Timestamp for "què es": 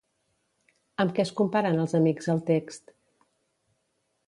1.19-1.33